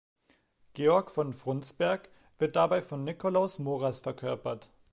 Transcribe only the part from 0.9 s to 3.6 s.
von Frundsberg wird dabei von Nikolaus